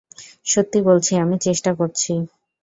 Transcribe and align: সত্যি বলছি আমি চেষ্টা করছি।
সত্যি 0.45 0.79
বলছি 0.81 1.11
আমি 1.15 1.35
চেষ্টা 1.39 1.71
করছি। 1.75 2.11